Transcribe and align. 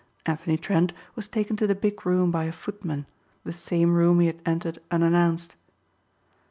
Anthony 0.25 0.57
Trent 0.57 0.93
was 1.13 1.29
taken 1.29 1.55
to 1.57 1.67
the 1.67 1.75
big 1.75 2.07
room 2.07 2.31
by 2.31 2.45
a 2.45 2.51
footman, 2.51 3.05
the 3.43 3.53
same 3.53 3.93
room 3.93 4.19
he 4.19 4.25
had 4.25 4.41
entered 4.47 4.79
unannounced. 4.89 5.53